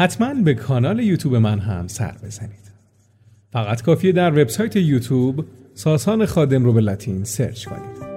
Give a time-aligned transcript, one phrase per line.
[0.00, 2.72] حتما به کانال یوتیوب من هم سر بزنید.
[3.52, 8.08] فقط کافیه در وبسایت یوتیوب ساسان خادم رو به لاتین سرچ کنید.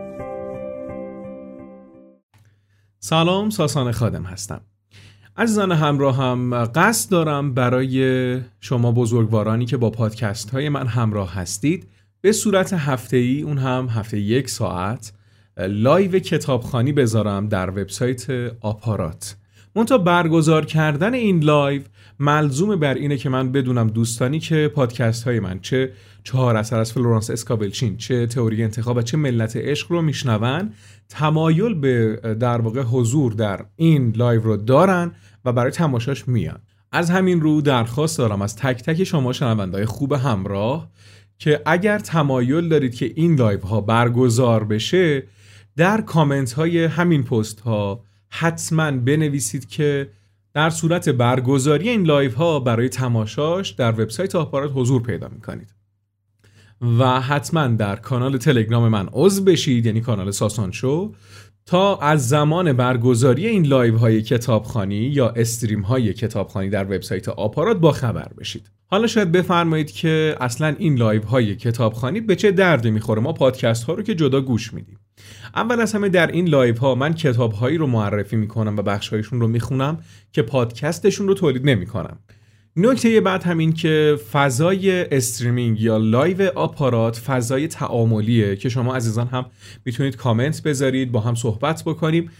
[2.99, 4.61] سلام ساسان خادم هستم.
[5.37, 11.87] عزیزان همراه هم قصد دارم برای شما بزرگوارانی که با پادکست های من همراه هستید
[12.21, 15.13] به صورت هفته ای اون هم هفته یک ساعت
[15.57, 18.29] live کتابخوانی بذارم در وبسایت
[18.61, 19.35] آپارات.
[19.75, 21.81] منتها برگزار کردن این live
[22.19, 25.91] ملزوم بر اینه که من بدونم دوستانی که پادکست های من چه
[26.23, 30.73] چهار اثر از فلورانس اسکاول شین چه تئوری انتخاب و چه ملت عشق رو میشنون
[31.09, 35.11] تمایل به در واقع حضور در این live رو دارن
[35.45, 36.59] و برای تماشاش میان.
[36.91, 40.89] از همین رو درخواست دارم از تک تک شما شنونده‌های خوب همراه
[41.37, 45.23] که اگر تمایل دارید که این live ها برگزار بشه
[45.77, 50.09] در کامنت های همین پست ها حتما بنویسید که
[50.53, 55.73] در صورت برگزاری این live ها برای تماشاش در وبسایت آپارات حضور پیدا می‌کنید.
[56.99, 61.13] و حتما در کانال تلگرام من عضو بشید یعنی کانال ساسان شو
[61.65, 67.77] تا از زمان برگزاری این live های کتابخوانی یا stream های کتابخوانی در وبسایت آپارات
[67.77, 68.71] با خبر بشید.
[68.85, 73.83] حالا شاید بفرمایید که اصلا این live های کتابخوانی به چه دردی می‌خوره؟ ما پادکست
[73.83, 74.97] ها رو که جدا گوش میدیم.
[75.55, 79.09] اول از همه در این live ها من کتاب هایی رو معرفی می‌کنم و بخش
[79.09, 79.99] هایشون رو می‌خونم
[80.31, 82.19] که پادکستشون رو تولید نمی‌کنم.
[82.75, 89.45] نکته بعد همین که فضای streaming یا live آپارات فضای تعاملیه که شما عزیزان هم
[89.85, 92.31] می‌تونید کامنت بذارید با هم صحبت بکنیم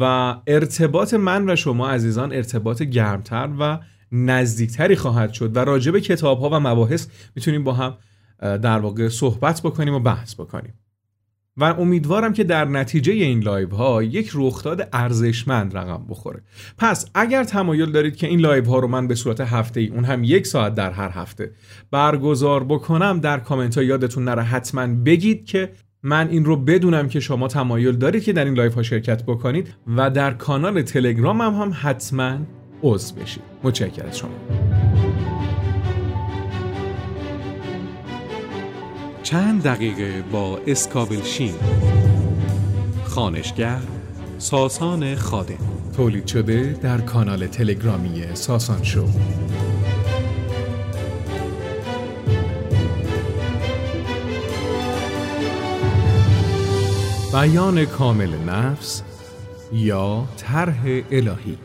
[0.00, 3.78] و ارتباط من و شما عزیزان ارتباط گرمتر و
[4.12, 7.06] نزدیکتری خواهد شد و راجع به کتاب ها و مباحث
[7.36, 7.96] می‌تونیم با هم
[8.40, 10.74] در واقع صحبت بکنیم و بحث بکنیم.
[11.56, 16.42] و امیدوارم که در نتیجه این live ها یک رخداد ارزشمند رقم بخوره.
[16.78, 20.04] پس اگر تمایل دارید که این live ها رو من به صورت هفته ای اون
[20.04, 21.50] هم یک ساعت در هر هفته
[21.90, 24.42] برگزار بکنم در کامنت ها یادتون نره.
[24.42, 25.70] حتما بگید که
[26.02, 29.74] من این رو بدونم که شما تمایل دارید که در این live ها شرکت بکنید
[29.96, 32.38] و در کانال تلگرام هم, هم حتما
[32.82, 33.42] عضو بشید.
[33.62, 34.63] متشکرم از شما.
[39.34, 41.54] چند دقیقه با اسکابل شین.
[43.04, 43.80] خانشگر
[44.38, 45.58] ساسان خادم.
[45.96, 49.06] تولید شده در کانال تلگرامی ساسان شو.
[57.32, 59.02] بیان کامل نفس
[59.72, 61.58] یا طرح الهی.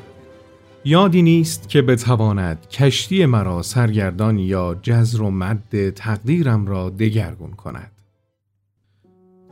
[0.86, 7.92] یادی نیست که بتواند کشتی مرا سرگردان یا جزر و مد تقدیرم را دگرگون کند.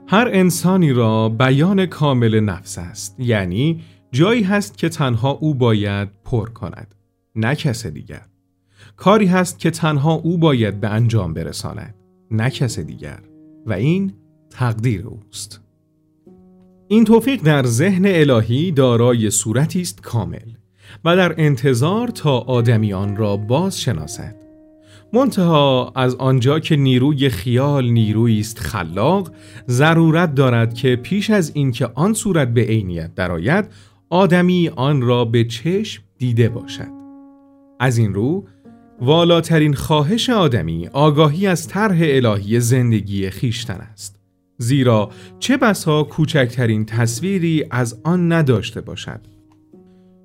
[0.08, 6.50] هر انسانی را بیان کامل نفس است یعنی جایی هست که تنها او باید پر
[6.50, 6.96] کند
[7.36, 8.26] نه کس دیگر.
[8.96, 11.96] کاری هست که تنها او باید به انجام برساند
[12.32, 13.20] نه کس دیگر.
[13.66, 14.14] و این
[14.50, 15.62] تقدیر اوست.
[16.88, 20.57] این توفیق در ذهن الهی دارای صورتی است کامل.
[21.06, 24.36] و در انتظار تا آدمیان را باز شناسد
[25.14, 29.32] منتها از آنجا که نیروی خیال نیرویی است خلاق
[29.70, 33.66] ضرورت دارد که پیش از اینکه آن صورت به عینیت درآید
[34.10, 36.98] آدمی آن را به چشم دیده باشد.
[37.80, 38.46] از این رو
[39.02, 44.20] والاترین خواهش آدمی آگاهی از طرح الهی زندگی خیشتن است.
[44.58, 45.10] زیرا
[45.40, 49.37] چه بسا کوچکترین تصویری از آن نداشته باشد.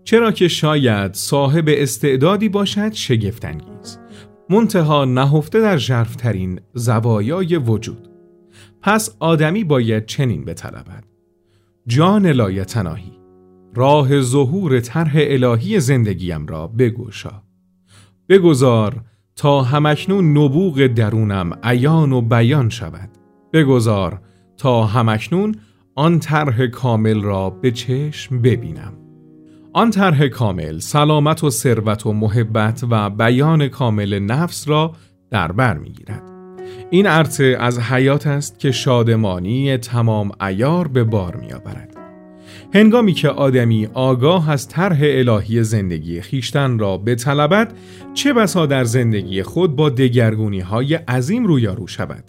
[0.05, 3.99] چرا که شاید صاحب استعدادی باشد شگفتانگیز.
[4.51, 8.09] منتها نهفته در ژرفترین زوایای وجود.
[8.83, 11.05] پس آدمی باید چنین بطلبد.
[11.87, 13.13] جان لایتناهی
[13.75, 17.43] راه ظهور طرح الهی زندگیم را بگوشا.
[18.29, 19.05] بگذار
[19.37, 23.11] تا همکنون نبوغ درونم عیان و بیان شود.
[23.53, 24.21] بگذار
[24.57, 25.55] تا همکنون
[25.95, 29.02] آن طرح کامل را به چشم ببینم.
[29.75, 34.93] آن طرح کامل سلامت و ثروت و محبت و بیان کامل نفس را
[35.31, 36.23] در بر می‌گیرد.
[36.91, 41.97] این عرصه از حیات است که شادمانی تمام ایار به بار میآورد.
[42.75, 47.73] هنگامی که آدمی آگاه از طرح الهی زندگی خیشتن را به طلبت
[48.15, 52.25] چه بسا در زندگی خود با دگرگونی های عظیم رویارو شود؟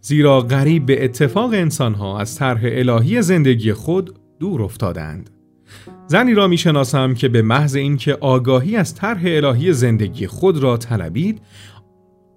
[0.00, 5.30] زیرا غریب به اتفاق انسانها از طرح الهی زندگی خود دور افتادند.
[6.06, 11.40] زنی را می‌شناسم که به محض اینکه آگاهی از طرح الهی زندگی خود را طلبید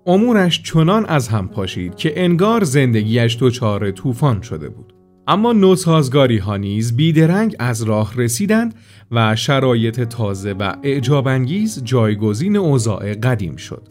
[0.06, 4.94] امورش چنان از هم پاشید که انگار زندگیش دچار طوفان شده بود
[5.28, 8.75] اما نوسازگاری ها نیز بیدرنگ از راه رسیدند
[9.12, 13.88] و شرایط تازه و اعجابانگیز جایگزین اوضاع قدیم شد.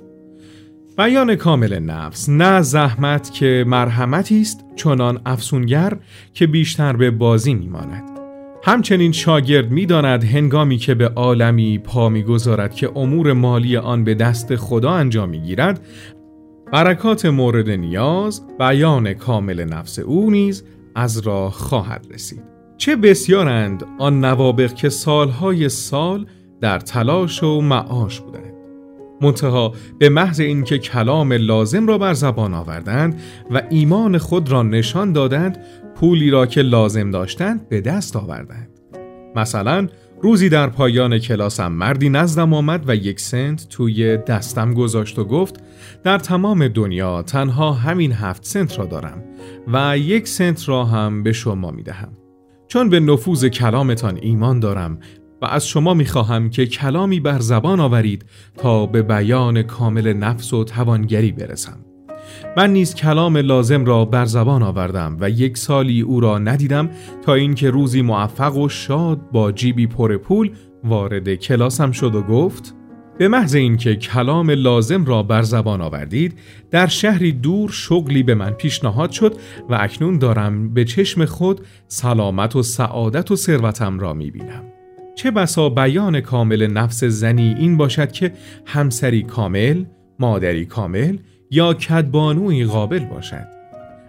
[0.99, 5.96] بیان کامل نفس نه زحمت که مرحمتی است چنان افسونگر
[6.34, 8.15] که بیشتر به بازی میماند
[8.66, 14.56] همچنین شاگرد می‌داند هنگامی که به عالمی پا می‌گذارد که امور مالی آن به دست
[14.56, 15.80] خدا انجام می‌گیرد
[16.72, 20.64] برکات مورد نیاز بیان کامل نفس او نیز
[20.94, 22.42] از راه خواهد رسید.
[22.76, 26.26] چه بسیارند آن نوابق که سالهای سال
[26.60, 28.52] در تلاش و معاش بودند.
[29.20, 33.20] منتها به محض اینکه کلام لازم را بر زبان آوردند
[33.50, 35.58] و ایمان خود را نشان دادند
[36.00, 38.69] پولی را که لازم داشتند به دست آوردند
[39.37, 39.88] مثلا
[40.22, 45.62] روزی در پایان کلاسم مردی نزدم آمد و یک سنت توی دستم گذاشت و گفت
[46.04, 49.25] در تمام دنیا تنها همین هفت سنت را دارم
[49.72, 52.12] و یک سنت را هم به شما می دهم.
[52.69, 54.99] چون به نفوذ کلامتان ایمان دارم
[55.42, 58.25] و از شما می خواهم که کلامی بر زبان آورید
[58.56, 61.78] تا به بیان کامل نفس و توانگری برسم.
[62.56, 66.90] من نیز کلام لازم را بر زبان آوردم و یک سالی او را ندیدم
[67.23, 70.50] تا اینکه روزی موفق و شاد با جیبی پر پول
[70.84, 72.75] وارد کلاسم شد و گفت
[73.19, 76.38] به محض اینکه کلام لازم را بر زبان آوردید
[76.70, 79.34] در شهری دور شغلی به من پیشنهاد شد
[79.69, 84.62] و اکنون دارم به چشم خود سلامت و سعادت و ثروتم را می‌بینم.
[85.14, 88.32] چه بسا بیان کامل نفس زنی این باشد که
[88.67, 89.84] همسری کامل،
[90.19, 91.17] مادری کامل
[91.50, 93.46] یا کدبانوی قابل باشد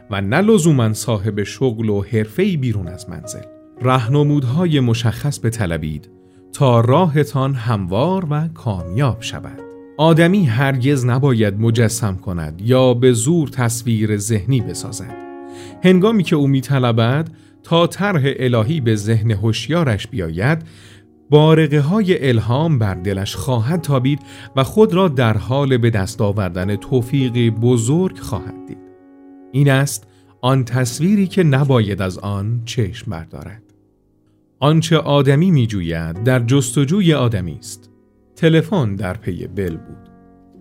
[0.10, 3.44] و نه لزوما صاحب شغل و حرفه‌ای بیرون از منزل.
[3.82, 6.10] رهنمودهای مشخص به طلبید
[6.54, 9.60] تا راهتان هموار و کامیاب شود.
[9.98, 15.16] آدمی هرگز نباید مجسم کند یا به زور تصویر ذهنی بسازد.
[15.84, 17.30] هنگامی که او میطلبد
[17.64, 20.64] تا طرح الهی به ذهن هوشیارش بیاید
[21.30, 24.20] بارقه های الهام بر دلش خواهد تابید
[24.56, 28.78] و خود را در حال به دست آوردن توفیقی بزرگ خواهد دید.
[29.52, 30.08] این است
[30.42, 33.64] آن تصویری که نباید از آن چشم بردارد.
[34.60, 37.90] آنچه آدمی می جوید در جستجوی آدمی است.
[38.36, 40.10] تلفن در پی بل بود.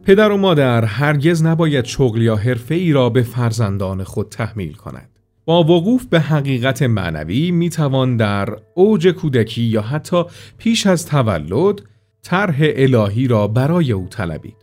[0.03, 5.16] پدر و مادر هرگز نباید شغل یا حرفه ای را به فرزندان خود تحمیل کند.
[5.47, 10.25] با وقوف به حقیقت معنوی می توان در اوج کودکی یا حتی
[10.59, 11.83] پیش از تولد
[12.23, 14.57] طرح الهی را برای او طلبید.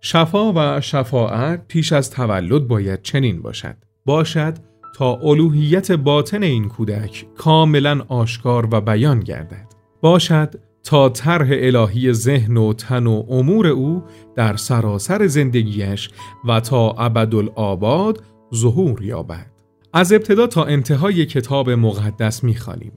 [0.00, 3.76] شفا و شفاعت پیش از تولد باید چنین باشد.
[4.04, 4.54] باشد
[4.96, 9.66] تا الوهیت باطن این کودک کاملا آشکار و بیان گردد.
[10.00, 14.02] باشد تا طرح الهی ذهن و تن و امور او
[14.36, 16.10] در سراسر زندگیش
[16.44, 18.22] و تا ابدالآباد
[18.54, 19.59] ظهور یابد.
[19.92, 22.92] از ابتدا تا انتهای کتاب مقدس می‌خوانیم.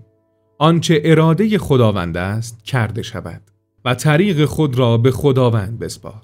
[0.59, 3.41] آنچه اراده خداوند است کرده شود
[3.85, 6.21] و طریق خود را به خداوند بسپار.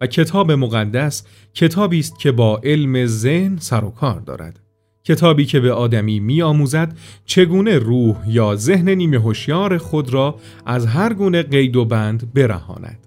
[0.00, 4.60] و کتاب مقدس کتابی است که با علم ذهن سر و کار دارد.
[5.04, 11.12] کتابی که به آدمی میآموزد چگونه روح یا ذهن نیمه هوشیار خود را از هر
[11.12, 13.06] گونه قید و بند برهاند.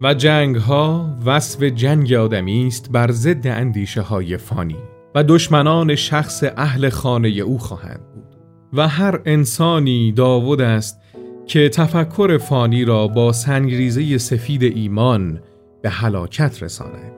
[0.00, 4.91] و جنگ ها وصف جنگ آدمی است بر ضد اندیشه های فانی.
[5.14, 8.36] و دشمنان شخص اهل خانه او خواهند بود.
[8.72, 10.98] و هر انسانی داود است
[11.46, 15.40] که تفکر فانی را با سنگریزه سفید ایمان
[15.82, 17.12] به هلاکت رساند.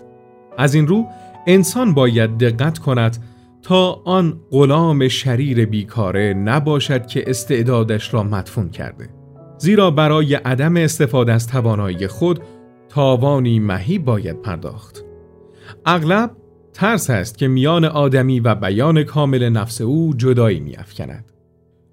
[0.58, 1.06] از این رو
[1.46, 3.16] انسان باید دقت کند
[3.62, 9.08] تا آن غلام شریر بیکاره نباشد که استعدادش را مدفون کرده.
[9.58, 12.40] زیرا برای عدم استفاده از توانایی خود
[12.88, 15.04] تاوانی مهی باید پرداخت.
[15.86, 16.30] اغلب
[16.74, 21.32] ترس است که میان آدمی و بیان کامل نفس او جدایی میافکند.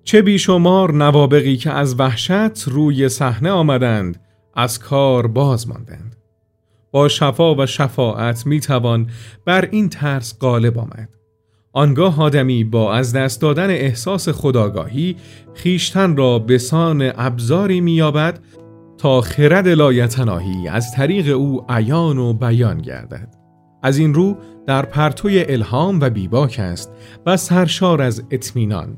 [0.04, 4.22] چه بیشمار نوابقی که از وحشت روی صحنه آمدند
[4.56, 6.16] از کار باز ماندند.
[6.92, 9.08] با شفا و شفاعت می توان
[9.46, 11.10] بر این ترس غالب آمد.
[11.74, 15.16] آنگاه آدمی با از دست دادن احساس خداگاهی
[15.54, 18.40] خیشتن را به سان ابزاری مییابد
[18.98, 23.40] تا خرد لایتناهی از طریق او عیان و بیان گردد.
[23.82, 26.92] از این رو در پرتوی الهام و بیباک است
[27.26, 28.98] و سرشار از اطمینان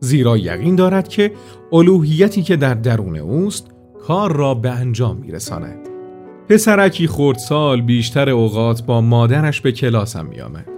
[0.00, 1.32] زیرا یقین دارد که
[1.72, 3.70] الوهیتی که در درون اوست
[4.06, 5.88] کار را به انجام میرساند.
[6.48, 10.68] پسرکی خردسال بیشتر اوقات با مادرش به کلاسم میآمد.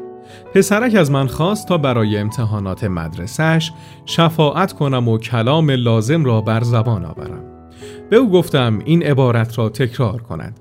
[0.55, 3.73] پسرک از من خواست تا برای امتحانات مدرسهش
[4.05, 7.45] شفاعت کنم و کلام لازم را بر زبان آورم.
[8.11, 10.61] به او گفتم این عبارت را تکرار کند.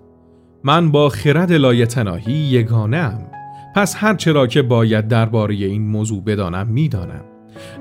[0.66, 3.28] من با خرد لایتناهی یگانه ام
[3.76, 7.22] پس هر چرا که باید درباره این موضوع بدانم می‌دانم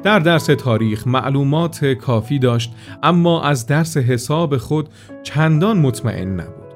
[0.03, 2.73] در درس تاریخ معلومات کافی داشت
[3.03, 4.89] اما از درس حساب خود
[5.23, 6.75] چندان مطمئن نبود.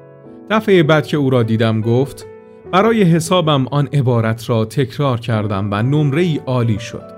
[0.49, 2.25] دفعه بعد که او را دیدم گفت
[2.71, 7.11] برای حسابم آن عبارت را تکرار کردم و نمره ای عالی شد.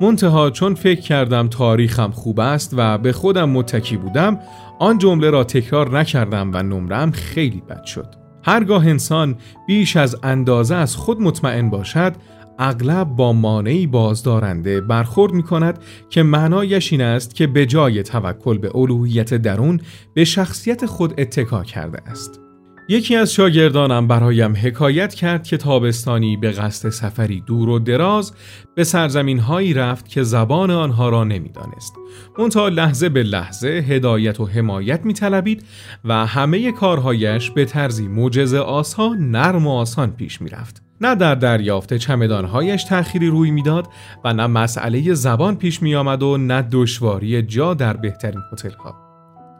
[0.00, 4.38] منتها چون فکر کردم تاریخم خوب است و به خودم متکی بودم
[4.78, 8.25] آن جمله را تکرار نکردم و نمرم خیلی بد شد.
[8.46, 9.36] هرگاه انسان
[9.66, 12.12] بیش از اندازه از خود مطمئن باشد
[12.58, 15.78] اغلب با مانعی بازدارنده برخورد می کند
[16.10, 19.80] که معنایش این است که به جای توکل به الوهیت درون
[20.14, 22.45] به شخصیت خود اتکا کرده است.
[22.88, 28.32] یکی از شاگردانم برایم حکایت کرد که تابستانی به قصد سفری دور و دراز
[28.74, 31.94] به سرزمین هایی رفت که زبان آنها را نمی‌دانست.
[32.38, 35.64] منتها لحظه به لحظه هدایت و حمایت می طلبید
[36.04, 40.82] و همه کارهایش به طرزی موجز آسا نرم و آسان پیش می رفت.
[41.00, 43.86] نه در دریافت چمدانهایش تأخیری روی می‌داد
[44.24, 49.05] و نه مسئله زبان پیش می آمد و نه دشواری جا در بهترین هتل ها.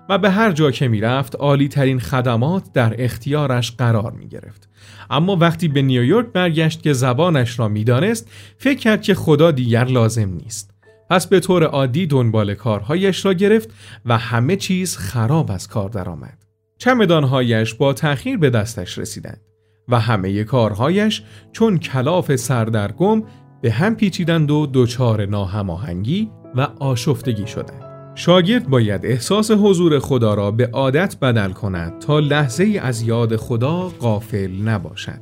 [0.09, 4.69] و به هر جا که می‌رفت عالی ترین خدمات در اختیارش قرار می گرفت.
[5.11, 10.29] اما وقتی به نیویورک برگشت که زبانش را می‌دانست فکر کرد که خدا دیگر لازم
[10.29, 10.71] نیست.
[11.11, 13.71] پس به طور عادی دنبال کارهایش را گرفت
[14.05, 16.39] و همه چیز خراب از کار درآمد.
[16.79, 19.41] چمدانهایش با تأخیر به دستش رسیدند
[19.89, 21.23] و همه کارهایش
[21.53, 23.23] چون کلاف سردرگم
[23.63, 27.86] به هم پیچیدند و دچار ناهماهنگی و آشفتگی شدند.
[28.18, 33.37] شاگرد باید احساس حضور خدا را به عادت بدل کند تا لحظه ای از یاد
[33.37, 35.20] خدا غافل نباشد.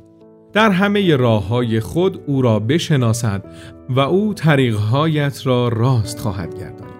[0.53, 3.45] در همه راه های خود او را بشناسد
[3.89, 6.95] و او طریقهایت را راست خواهد گردانید.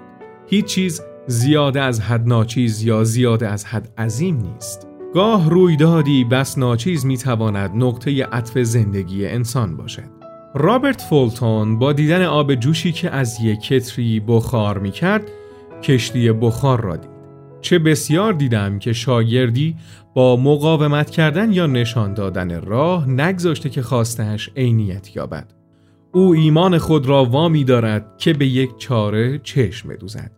[0.48, 4.88] هیچ چیز زیاده از حد ناچیز یا زیاده از حد عظیم نیست.
[5.14, 10.16] گاه رویدادی بس ناچیز می‌تواند نقطه عطف زندگی انسان باشد.
[10.56, 15.32] رابرت فولتون با دیدن آب جوشی که از یک کتری بخار می‌کرد
[15.84, 17.16] کشتی بخار را دید.
[17.62, 19.76] چه بسیار دیدم که شاگردی
[20.14, 25.54] با مقاومت کردن یا نشان دادن راه نگذاشته که خواستهش عینیت یابد.
[26.12, 30.32] او ایمان خود را وامی دارد که به یک چاره چشم بدوزد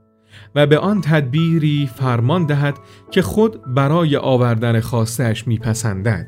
[0.56, 2.78] و به آن تدبیری فرمان دهد
[3.12, 6.28] که خود برای آوردن خواستهش میپسندد.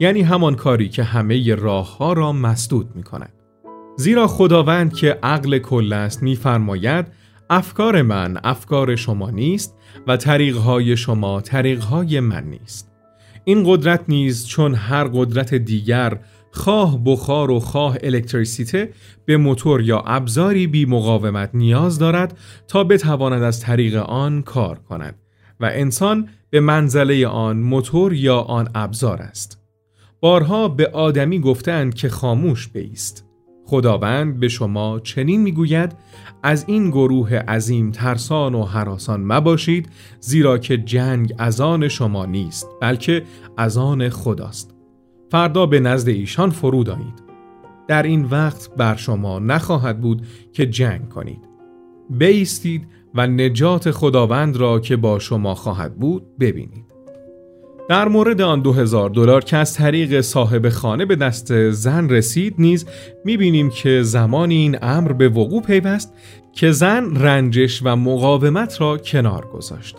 [0.00, 3.32] یعنی همان کاری که همه راه ها را مسدود می کند.
[3.96, 7.06] زیرا خداوند که عقل کل است میفرماید
[7.50, 9.74] افکار من افکار شما نیست
[10.06, 12.90] و طریقهای شما طریقهای من نیست.
[13.44, 16.20] این قدرت نیز چون هر قدرت دیگر
[16.50, 18.92] خواه بخار و خواه الکتریسیته
[19.24, 25.14] به موتور یا ابزاری بی مقاومت نیاز دارد تا بتواند از طریق آن کار کند
[25.60, 29.60] و انسان به منزله آن موتور یا آن ابزار است.
[30.20, 33.24] بارها به آدمی گفتند که خاموش بیست.
[33.64, 35.92] خداوند به شما چنین می‌گوید
[36.42, 39.88] از این گروه عظیم ترسان و حراسان مباشید
[40.20, 43.22] زیرا که جنگ از آن شما نیست بلکه
[43.56, 44.74] از آن خداست.
[45.30, 47.24] فردا به نزد ایشان فرود آیید
[47.88, 51.48] در این وقت بر شما نخواهد بود که جنگ کنید.
[52.10, 56.93] بیستید و نجات خداوند را که با شما خواهد بود ببینید.
[57.88, 62.54] در مورد آن دو هزار دلار که از طریق صاحب خانه به دست زن رسید
[62.58, 62.86] نیز
[63.24, 66.14] می‌بینیم که زمانی این امر به وقوع پیوست
[66.52, 69.96] که زن رنجش و مقاومت را کنار گذاشت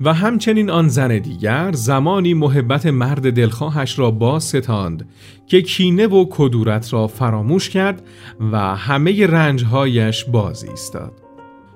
[0.00, 5.08] و همچنین آن زن دیگر زمانی محبت مرد دلخواهش را باز ستاند
[5.46, 8.02] که کینه و کدورت را فراموش کرد
[8.52, 11.12] و همه رنجهایش باز ایستاد.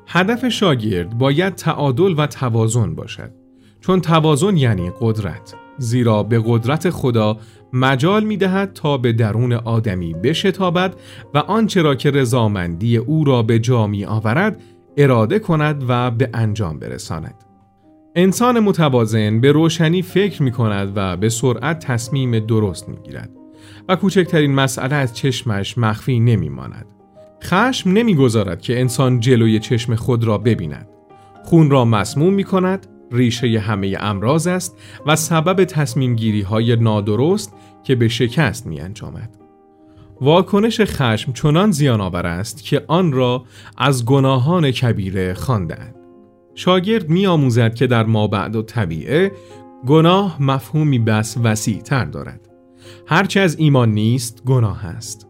[0.07, 3.44] هدف شاگرد باید تعادل و توازن باشد.
[3.87, 7.37] چون توازن یعنی قدرت زیرا به قدرت خدا
[7.73, 10.95] مجال می دهد تا به درون آدمی بشتابد
[11.35, 14.61] و آنچه را که رضامندی او را به جا می آورد
[14.97, 17.35] اراده کند و به انجام برساند.
[18.15, 23.31] انسان متوازن به روشنی فکر می کند و به سرعت تصمیم درست می گیرد
[23.89, 26.87] و کوچکترین مسئله از چشمش مخفی نمی ماند.
[27.43, 30.89] خشم نمی گذارد که انسان جلوی چشم خود را ببیند.
[31.45, 37.55] خون را مسموم می کند ریشه همه امراض است و سبب تصمیم گیری های نادرست
[37.85, 39.31] که به شکست می انجامد.
[40.21, 43.45] واکنش خشم چنان زیان آور است که آن را
[43.79, 45.95] از گناهان کبیره خواندند.
[46.55, 49.33] شاگرد می آموزد که در ما بعد و طبیعه
[49.87, 52.41] گناه مفهومی بس وسیع تر دارد.
[53.07, 55.27] هرچه از ایمان نیست گناه است.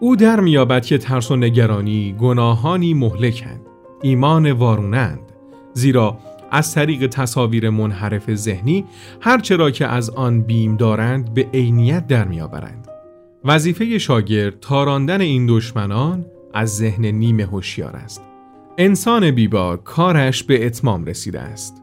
[0.00, 3.60] او در میابد که ترس و نگرانی گناهانی مهلکند.
[4.02, 5.20] ایمان وارونند.
[5.72, 6.18] زیرا
[6.54, 8.84] از طریق تصاویر منحرف ذهنی
[9.20, 12.88] هرچه را که از آن بیم دارند به عینیت در میآورند.
[13.44, 18.22] وظیفه شاگرد تاراندن این دشمنان از ذهن نیمه هوشیار است.
[18.78, 21.82] انسان بیبا کارش به اتمام رسیده است.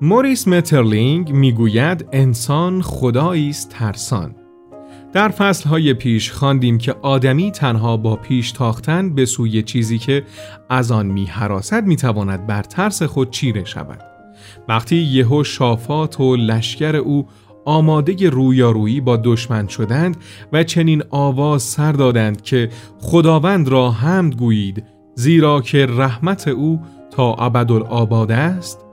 [0.00, 4.34] موریس مترلینگ می‌گوید انسان خدایی است ترسان.
[5.12, 10.24] در فصلهای پیش خواندیم که آدمی تنها با پیش تاختن به سوی چیزی که
[10.68, 14.00] از آن می حراست می تواند بر ترس خود چیره شود.
[14.68, 17.26] وقتی یهو شافات و لشکر او
[17.64, 20.16] آماده رویارویی با دشمن شدند
[20.52, 22.68] و چنین آواز سر دادند که
[23.00, 28.84] خداوند را حمد گویید زیرا که رحمت او تا ابدالآباد است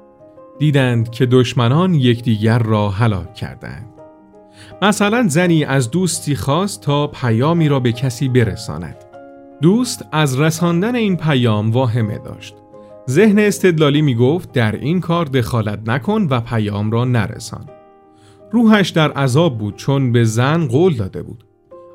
[0.59, 3.98] دیدند که دشمنان یکدیگر را هلاک کردند
[4.81, 8.95] مثلا زنی از دوستی خواست تا پیامی را به کسی برساند.
[9.62, 12.55] دوست از رساندن این پیام واهمه داشت.
[13.09, 17.65] ذهن استدلالی می گفت در این کار دخالت نکن و پیام را نرسان.
[18.51, 21.43] روحش در عذاب بود چون به زن قول داده بود.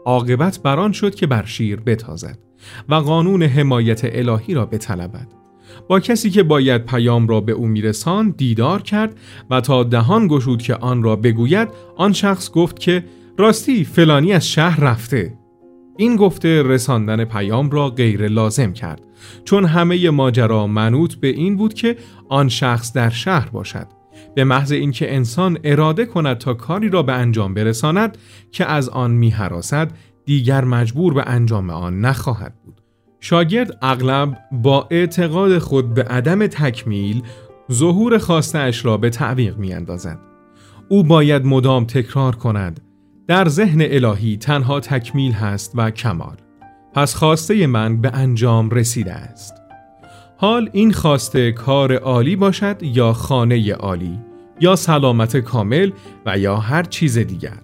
[0.05, 2.39] عاقبت بران شد که بر شیر بتازد
[2.89, 5.44] و قانون حمایت الهی را بطلبد.
[5.89, 9.17] با کسی که باید پیام را به او میرسان دیدار کرد
[9.51, 13.05] و تا دهان گشود که آن را بگوید آن شخص گفت که
[13.39, 15.39] راستی فلانی از شهر رفته.
[15.97, 19.03] این گفته رساندن پیام را غیر لازم کرد
[19.45, 21.97] چون همه ماجرا منوط به این بود که
[22.29, 23.87] آن شخص در شهر باشد.
[24.35, 28.19] به محض اینکه انسان اراده کند تا کاری را به انجام برساند
[28.53, 29.93] که از آن میهراسد
[30.25, 32.84] دیگر مجبور به انجام آن نخواهد بود.
[33.25, 37.23] شاگرد اغلب با اعتقاد خود به عدم تکمیل
[37.73, 40.19] ظهور خواستش را به تعویق می اندازد.
[40.89, 42.81] او باید مدام تکرار کند
[43.27, 46.37] در ذهن الهی تنها تکمیل هست و کمال.
[46.95, 49.55] پس خواسته من به انجام رسیده است.
[50.37, 54.19] حال این خواسته کار عالی باشد یا خانه عالی
[54.61, 55.91] یا سلامت کامل
[56.27, 57.59] و یا هر چیز دیگر.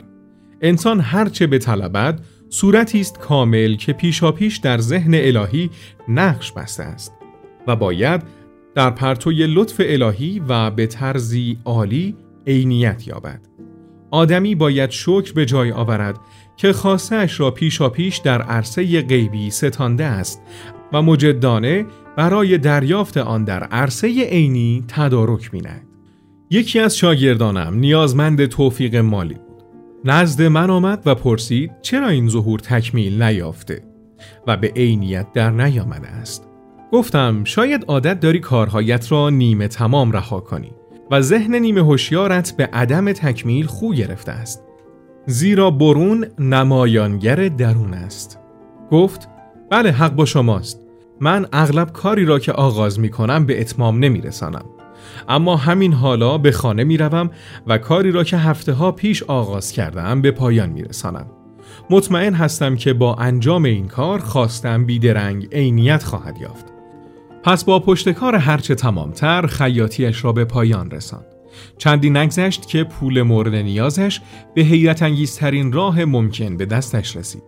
[0.61, 5.71] انسان هرچه به طلبت صورتی است کامل که پیشا پیش در ذهن الهی
[6.09, 7.13] نقش بسته است
[7.67, 8.23] و باید
[8.75, 12.17] در پرتوی لطف الهی و به طرزی عالی
[12.47, 13.41] عینیت یابد
[14.11, 16.19] آدمی باید شکر به جای آورد
[16.57, 20.43] که خواستش را پیشا پیش در عرصه غیبی ستانده است
[20.93, 25.87] و مجدانه برای دریافت آن در عرصه عینی تدارک میند.
[26.51, 29.37] یکی از شاگردانم نیازمند توفیق مالی.
[30.05, 33.83] نزد من آمد و پرسید چرا این ظهور تکمیل نیافته
[34.47, 36.49] و به عینیت در نیامده است.
[36.93, 40.73] گفتم شاید عادت داری کارهایت را نیمه تمام رها کنی
[41.11, 44.63] و ذهن نیمه هوشیارت به عدم تکمیل خو گرفته است.
[45.27, 48.39] زیرا برون نمایانگر درون است.
[48.91, 49.29] گفت
[49.71, 50.81] بله حق با شماست.
[51.21, 54.65] من اغلب کاری را که آغاز می کنم به اتمام نمی رسانم.
[55.29, 57.31] اما همین حالا به خانه می روم
[57.67, 61.27] و کاری را که هفته ها پیش آغاز کردم به پایان می رسانم.
[61.91, 66.65] مطمئن هستم که با انجام این کار خواستم بیدرنگ عینیت خواهد یافت.
[67.43, 71.27] پس با پشتکار هرچه تمامتر خیاطیش را به پایان رساند.
[71.79, 74.21] چندی نگذشت که پول مورد نیازش
[74.55, 77.43] به حیرت انگیزترین راه ممکن به دستش رسید.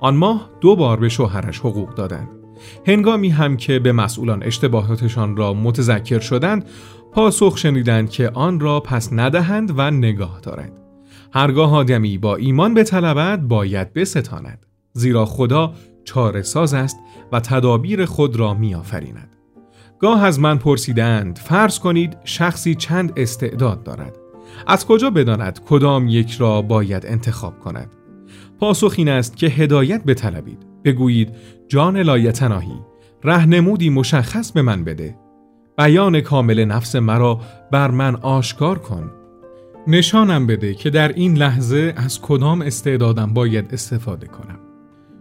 [0.00, 2.37] آن ماه دو بار به شوهرش حقوق دادند.
[2.86, 6.64] هنگامی هم که به مسئولان اشتباهاتشان را متذکر شدند
[7.12, 10.80] پاسخ شنیدند که آن را پس ندهند و نگاه دارند.
[11.32, 14.66] هرگاه آدمی با ایمان به طلبت باید بستاند.
[14.92, 15.72] زیرا خدا
[16.04, 16.98] چاره ساز است
[17.32, 19.36] و تدابیر خود را میآفریند.
[19.98, 24.16] گاه از من پرسیدند فرض کنید شخصی چند استعداد دارد؟
[24.66, 27.90] از کجا بداند کدام یک را باید انتخاب کند؟
[28.60, 30.66] پاسخ این است که هدایت بطلبید.
[30.84, 31.32] بگویید
[31.68, 32.80] جان لایتناهی
[33.24, 35.14] رهنمودی مشخص به من بده.
[35.78, 37.40] بیان کامل نفس مرا
[37.72, 39.10] بر من آشکار کن.
[39.86, 44.58] نشانم بده که در این لحظه از کدام استعدادم باید استفاده کنم.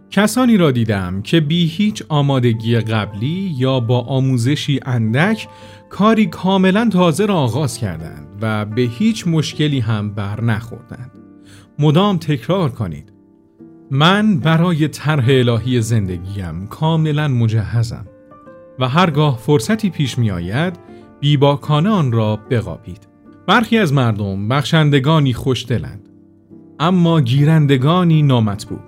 [0.10, 5.48] کسانی را دیدم که بی هیچ آمادگی قبلی یا با آموزشی اندک
[5.90, 11.12] کاری کاملا تازه را آغاز کردند و به هیچ مشکلی هم بر نخوردند.
[11.80, 13.17] مدام تکرار کنید.
[13.92, 18.06] من برای طرح الهی زندگیم کاملا مجهزم
[18.80, 20.80] و هرگاه فرصتی پیش می آید
[21.20, 23.08] بیباکانه آن را بقابید.
[23.48, 26.10] برخی از مردم بخشندگانی خوشدلند
[26.80, 28.80] اما گیرندگانی نامطبوع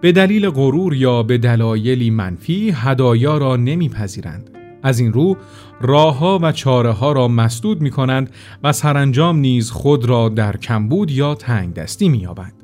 [0.00, 4.50] به دلیل غرور یا به دلایلی منفی هدایا را نمیپذیرند.
[4.82, 5.36] از این رو
[5.80, 8.30] راهها و چاره ها را مسدود می کنند
[8.62, 12.61] و سرانجام نیز خود را در کمبود یا تنگ دستی می یابند.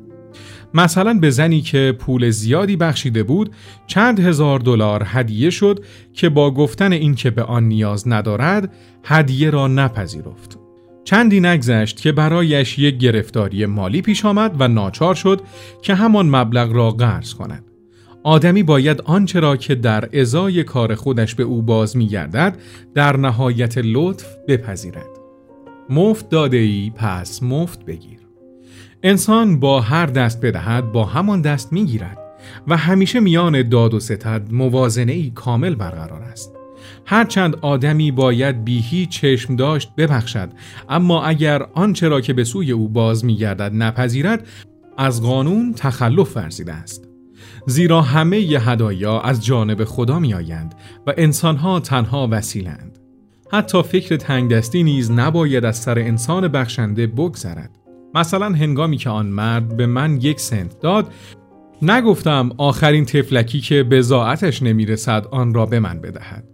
[0.74, 3.52] مثلا به زنی که پول زیادی بخشیده بود
[3.86, 8.72] چند هزار دلار هدیه شد که با گفتن اینکه به آن نیاز ندارد
[9.04, 10.58] هدیه را نپذیرفت
[11.04, 15.40] چندی نگذشت که برایش یک گرفتاری مالی پیش آمد و ناچار شد
[15.82, 17.64] که همان مبلغ را قرض کند
[18.22, 22.56] آدمی باید آنچه را که در ازای کار خودش به او باز می گردد
[22.94, 25.08] در نهایت لطف بپذیرد.
[25.90, 28.27] مفت داده ای پس مفت بگیر.
[29.02, 32.18] انسان با هر دست بدهد با همان دست می گیرد
[32.66, 36.52] و همیشه میان داد و ستد موازنه ای کامل برقرار است.
[37.06, 40.48] هرچند آدمی باید بیهی چشم داشت ببخشد
[40.88, 44.46] اما اگر آنچه را که به سوی او باز میگردد نپذیرد
[44.96, 47.08] از قانون تخلف ورزیده است.
[47.66, 50.74] زیرا همه ی هدایا از جانب خدا می آیند
[51.06, 52.98] و انسانها تنها وسیلند
[53.52, 57.77] حتی فکر تنگدستی نیز نباید از سر انسان بخشنده بگذرد.
[58.14, 61.12] مثلا هنگامی که آن مرد به من یک سنت داد
[61.82, 66.44] نگفتم آخرین تفلکی که بزاعتش نمی‌رسد آن را به من بدهد.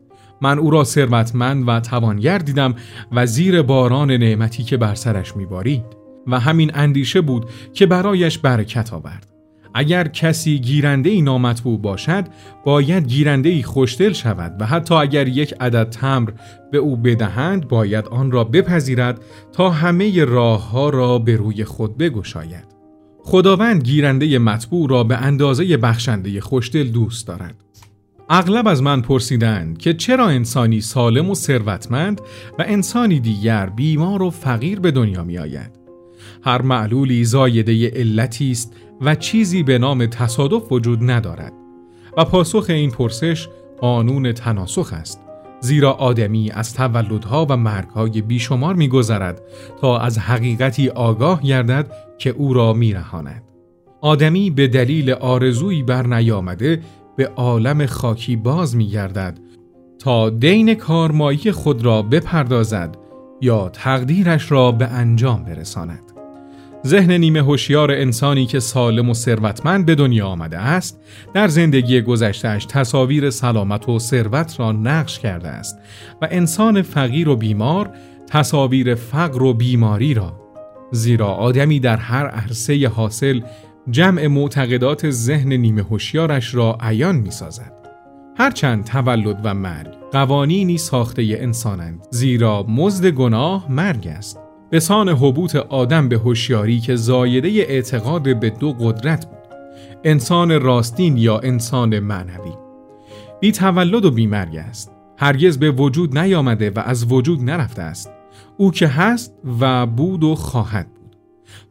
[0.42, 2.74] من او را ثروتمند و توانگر دیدم
[3.12, 5.84] و زیر باران نعمتی که بر سرش میبارید.
[6.26, 9.33] و همین اندیشه بود که برایش برکت آورد.
[9.74, 12.24] اگر کسی گیرنده ای نامطبوع باشد
[12.64, 16.30] باید گیرنده ای خوشدل شود و حتی اگر یک عدد تمر
[16.72, 19.20] به او بدهند باید آن را بپذیرد
[19.52, 22.74] تا همه راه ها را به روی خود بگشاید
[23.18, 27.64] خداوند گیرنده مطبوع را به اندازه بخشنده خوشدل دوست دارد
[28.30, 32.20] اغلب از من پرسیدند که چرا انسانی سالم و ثروتمند
[32.58, 35.83] و انسانی دیگر بیمار و فقیر به دنیا می آید.
[36.44, 41.52] هر معلولی زایده علتی است و چیزی به نام تصادف وجود ندارد
[42.16, 43.48] و پاسخ این پرسش
[43.80, 45.20] قانون تناسخ است
[45.60, 49.42] زیرا آدمی از تولدها و مرگهای بیشمار میگذرد
[49.80, 53.42] تا از حقیقتی آگاه گردد که او را میرهاند
[54.00, 56.82] آدمی به دلیل آرزویی بر نیامده
[57.16, 59.38] به عالم خاکی باز می گردد
[59.98, 62.96] تا دین کارمایی خود را بپردازد
[63.40, 66.13] یا تقدیرش را به انجام برساند.
[66.86, 71.00] ذهن نیمه هوشیار انسانی که سالم و ثروتمند به دنیا آمده است
[71.34, 75.78] در زندگی گذشتهش تصاویر سلامت و ثروت را نقش کرده است
[76.22, 77.90] و انسان فقیر و بیمار
[78.26, 80.44] تصاویر فقر و بیماری را
[80.92, 83.40] زیرا آدمی در هر عرصه حاصل
[83.90, 87.72] جمع معتقدات ذهن نیمه هوشیارش را عیان می سازد.
[88.36, 94.43] هرچند تولد و مرگ قوانینی ساخته انسانند زیرا مزد گناه مرگ است.
[94.74, 99.56] به سان حبوط آدم به هوشیاری که زایده اعتقاد به دو قدرت بود.
[100.04, 102.52] انسان راستین یا انسان معنوی.
[103.40, 104.90] بی تولد و بی مرگ است.
[105.18, 108.10] هرگز به وجود نیامده و از وجود نرفته است.
[108.56, 110.86] او که هست و بود و خواهد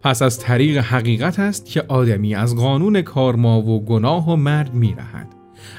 [0.01, 4.35] پس از طریق حقیقت است که آدمی از قانون کارما و گناه و
[4.73, 5.27] می رهد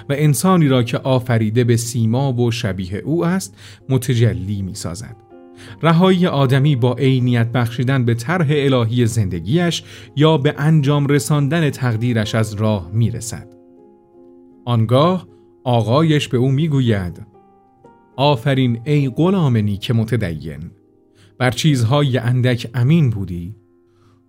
[0.08, 3.56] و انسانی را که آفریده به سیما و شبیه او است
[3.88, 5.33] متجلی می سازد.
[5.82, 9.82] رهایی آدمی با عینیت بخشیدن به طرح الهی زندگیش
[10.16, 13.48] یا به انجام رساندن تقدیرش از راه می رسد.
[14.64, 15.26] آنگاه
[15.64, 17.26] آقایش به او می گوید
[18.16, 20.70] آفرین ای غلام نیک متدین
[21.38, 23.54] بر چیزهای اندک امین بودی.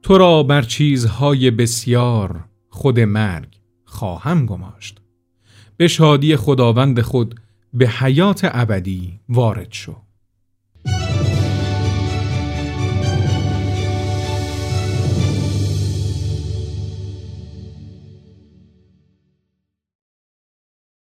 [0.02, 5.02] تو را بر چیزهای بسیار خود مرگ خواهم گماشت.
[5.78, 7.39] به شادی خداوند خود
[7.74, 10.05] به حیات ابدی وارد شو.